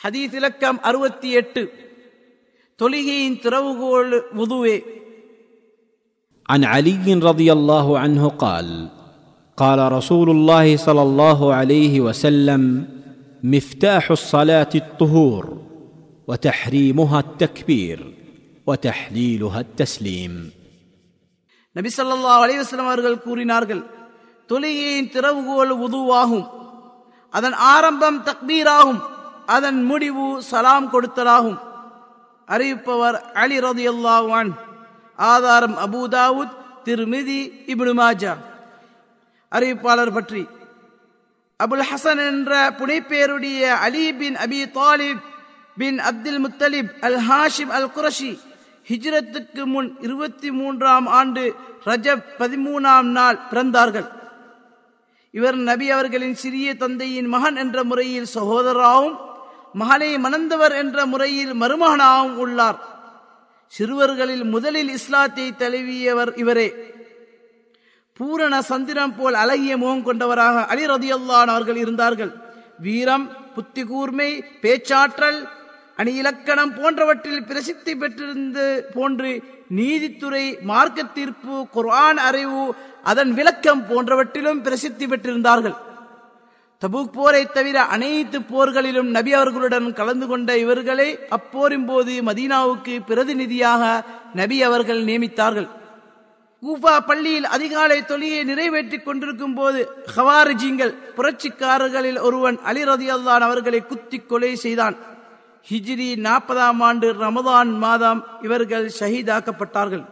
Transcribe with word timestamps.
ஹதீஸ் 0.00 0.34
இலக்கம் 0.38 0.78
அறுபத்தி 0.88 1.30
எட்டு 1.40 1.62
தொழுகையின் 2.80 3.38
திறவுகோல் 3.44 4.12
உதுவே 4.44 4.76
عن 6.48 6.62
علي 6.66 6.96
رضي 7.30 7.48
الله 7.52 7.86
عنه 7.98 8.22
قال 8.44 8.68
قال 9.58 9.78
رسول 9.92 10.28
الله 10.30 10.66
صلى 10.86 11.02
الله 11.02 11.40
عليه 11.54 11.94
وسلم 12.00 12.62
مفتاح 13.44 14.04
الصلاه 14.10 14.72
الطهور 14.76 15.44
وتحريمها 16.28 17.18
التكبير 17.20 17.98
وتحليلها 18.66 19.60
التسليم 19.66 20.32
நபி 21.76 21.90
ஸல்லல்லாஹு 21.98 22.40
அலைஹி 22.44 22.60
வஸல்லம் 22.62 22.90
அவர்கள் 22.90 23.22
கூறினார்கள் 23.26 23.82
தொழுகையின் 24.50 25.10
திறவுகோல் 25.14 25.72
உதுவாகும் 25.86 26.46
அதன் 27.34 27.56
ஆரம்பம் 27.74 28.18
தக்பீராகும் 28.28 29.00
அதன் 29.47 29.83
முடிவு 29.83 30.41
சலாம் 30.41 30.93
கொடுத்தலாகும் 30.93 31.59
அறிவிப்பவர் 32.47 33.17
அலி 33.33 33.57
ரதியுல்லாவான் 33.59 34.51
ஆதாரம் 35.15 35.77
அபூதாவுத் 35.77 36.55
திருமிதி 36.85 37.39
இப்னு 37.71 37.93
மாஜா. 38.01 38.33
அறிவிப்பாளர் 39.51 40.13
பற்றி 40.13 40.47
அபுல் 41.63 41.85
ஹசன் 41.91 42.21
என்ற 42.27 42.69
புனைப்பேருடைய 42.69 43.61
அலி 43.85 44.13
பின் 44.13 44.35
அபி 44.35 44.59
தாலிப் 44.71 45.23
பின் 45.77 45.99
அப்துல் 45.99 46.41
முத்தலிப் 46.45 46.91
அல் 47.01 47.19
ஹாஷிம் 47.29 47.73
அல் 47.77 47.89
குரஷி 47.95 48.39
ஹிஜ்ரத்துக்கு 48.89 49.63
முன் 49.65 49.95
இருபத்தி 49.99 50.51
மூன்றாம் 50.51 51.07
ஆண்டு 51.07 51.55
ரஜப் 51.85 52.27
பதிமூணாம் 52.39 53.09
நாள் 53.17 53.39
பிறந்தார்கள். 53.51 54.09
இவர் 55.31 55.55
நபி 55.55 55.91
அவர்களின் 55.91 56.35
சிறிய 56.35 56.75
தந்தையின் 56.75 57.25
மகன் 57.25 57.55
என்ற 57.55 57.83
முறையில் 57.83 58.29
சகோதராகவும் 58.33 59.17
மகளை 59.79 60.11
மணந்தவர் 60.17 60.75
என்ற 60.81 61.05
முறையில் 61.11 61.53
மருமகனாகவும் 61.61 62.37
உள்ளார். 62.43 62.77
சிறுவர்களில் 63.73 64.45
முதலில் 64.53 64.91
இஸ்லாத்தை 64.97 65.47
தழுவியவர் 65.59 66.31
இவரே. 66.43 66.69
பூரண 68.17 68.53
சந்திரம் 68.71 69.15
போல் 69.17 69.37
அழகிய 69.43 69.73
முகம் 69.77 70.05
கொண்டவராக 70.07 70.65
அலி 70.65 70.85
ரதியல்லான் 70.85 71.51
அவர்கள் 71.53 71.79
இருந்தார்கள். 71.83 72.31
வீரம் 72.85 73.27
புத்தி 73.55 73.83
கூர்மை 73.83 74.29
பேச்சாற்றல் 74.63 75.39
அணி 76.01 76.13
இலக்கணம் 76.21 76.73
போன்றவற்றில் 76.77 77.45
பிரசித்தி 77.49 77.93
பெற்றிருந்து 77.95 78.65
போன்று 78.95 79.31
நீதித்துறை 79.79 80.45
மார்க்க 80.61 81.03
தீர்ப்பு 81.15 81.55
குர்ஆன் 81.75 82.19
அறிவு 82.29 82.63
அதன் 83.03 83.31
விளக்கம் 83.33 83.83
போன்றவற்றிலும் 83.89 84.61
பிரசித்தி 84.65 85.05
பெற்றிருந்தார்கள். 85.05 85.77
தபூக் 86.81 87.11
போரை 87.11 87.45
தவிர 87.45 87.81
அனைத்து 87.83 88.39
போர்களிலும் 88.39 89.09
நபி 89.09 89.33
அவர்களுடன் 89.33 89.93
கலந்து 89.93 90.27
கொண்ட 90.27 90.57
இவர்களை 90.57 91.19
அப்போரின் 91.29 91.85
போது 91.85 92.23
மதீனாவுக்கு 92.23 93.05
பிரதிநிதியாக 93.05 94.05
நபி 94.33 94.63
அவர்கள் 94.63 95.03
நியமித்தார்கள். 95.03 95.67
கூஃபா 96.63 96.93
பள்ளியில் 97.05 97.45
அதிகாலை 97.45 98.05
தொழிலை 98.05 98.43
நிறைவேற்றிக் 98.43 99.05
கொண்டிருக்கும் 99.05 99.53
போது 99.53 99.79
ஹவாரிஜிங்கள் 100.15 100.93
புரட்சிக்காரர்களில் 101.17 102.19
ஒருவன் 102.21 102.57
அலி 102.63 102.83
ரதியல்லான் 102.83 103.45
அவர்களை 103.47 103.85
குத்தி 103.85 104.17
கொலை 104.17 104.55
செய்தான். 104.55 104.97
ஹிஜ்ரி 105.69 106.09
நாற்பதாம் 106.27 106.79
ஆண்டு 106.79 107.13
ரமதான் 107.13 107.77
மாதம் 107.77 108.25
இவர்கள் 108.41 108.91
ஷஹீதாக்கப்பட்டார்கள். 108.99 110.05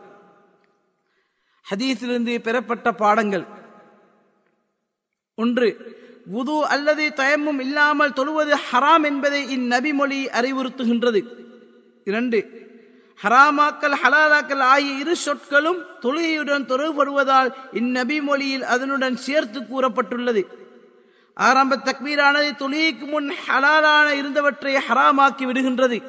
ஹதீஸிலிருந்து 1.66 2.40
பெறப்பட்ட 2.40 2.92
பாடங்கள். 2.92 3.46
ஒன்று 5.36 5.70
உது 6.26 6.66
அல்லது 6.66 7.14
தயமும் 7.16 7.60
இல்லாமல் 7.60 8.14
தொழுவது 8.14 8.56
ஹராம் 8.72 9.04
என்பதை 9.04 9.58
இந்நபி 9.58 9.94
மொழி 9.94 10.26
அறிவுறுத்துகின்றது. 10.26 11.26
இரண்டு 12.06 12.64
ஹராமாக்கல் 13.24 13.96
ஹலாலாக்கல் 14.04 14.60
ஆகிய 14.60 14.94
இரு 14.94 15.16
சொற்களும் 15.16 15.78
தொழுகையுடன் 16.02 16.66
தொடர்படுவதால் 16.66 17.54
இந்நபி 17.74 18.22
மொழியில் 18.22 18.64
அதனுடன் 18.64 19.16
சேர்த்து 19.16 19.60
கூறப்பட்டுள்ளது. 19.60 20.46
ஆரம்ப 21.34 21.76
தக்மீரானது 21.76 22.52
தொழுகைக்கு 22.60 23.08
முன் 23.08 23.32
ஹலாலான 23.48 24.08
இருந்தவற்றை 24.12 24.76
ஹராமாக்கி 24.88 25.46
விடுகின்றது. 25.46 26.04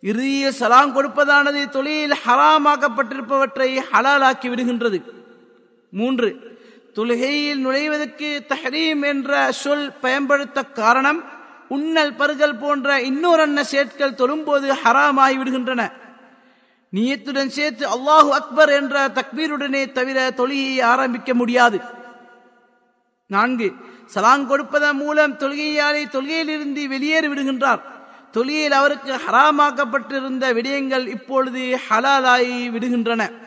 இறுதியில் 0.00 0.52
சலாம் 0.52 0.96
கொடுப்பதானது 0.96 1.68
தொழிலில் 1.68 2.18
ஹராமாக்கப்பட்டிருப்பவற்றை 2.26 3.78
ஹலாலாக்கி 3.92 4.48
விடுகின்றது. 4.48 5.02
மூன்று 5.90 6.53
தொழுகையில் 6.94 7.58
நுழைவதற்கு 7.58 8.46
தஹரீம் 8.48 9.02
என்ற 9.02 9.52
சொல் 9.52 9.92
பயன்படுத்த 9.92 10.62
காரணம் 10.62 11.24
உண்ணல் 11.68 12.14
பருகல் 12.14 12.60
போன்ற 12.60 13.00
இன்னொரு 13.00 13.46
சேட்கள் 13.64 14.18
தொழும்போது 14.20 14.76
ஹராமாகி 14.84 15.36
விடுகின்றன. 15.38 15.92
நீயத்துடன் 16.92 17.48
சேர்த்து 17.48 17.88
அல்லாஹு 17.88 18.28
அக்பர் 18.30 18.68
என்ற 18.68 19.08
தக்பீருடனே 19.08 19.92
தவிர 19.92 20.30
தொழுகையை 20.36 20.82
ஆரம்பிக்க 20.82 21.34
முடியாது. 21.34 21.80
நான்கு 23.26 23.72
சலாங் 24.14 24.46
கொடுப்பதன் 24.46 24.96
மூலம் 24.96 25.38
தொழுகையாளி 25.38 26.02
தொழுகையிலிருந்து 26.12 26.86
வெளியேறி 26.86 27.28
விடுகின்றார். 27.28 27.80
தொழுகையில் 28.32 28.74
அவருக்கு 28.80 29.12
ஹராமாக்கப்பட்டிருந்த 29.26 30.44
விடயங்கள் 30.52 31.06
இப்பொழுது 31.06 31.80
ஹலாலாகி 31.88 32.70
விடுகின்றன. 32.76 33.43